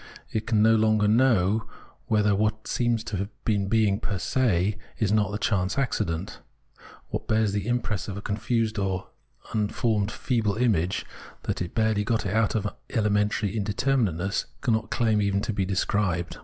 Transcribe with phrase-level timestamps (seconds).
[0.31, 1.69] It can no longer know
[2.07, 6.39] whether what seems to have being per se is not a chance accident.
[7.09, 9.09] What bears the impress of a confused or
[9.53, 11.05] unformed feeble image,
[11.43, 16.39] that has barely got out of elementary indeter minateness, cannot claim even to be described.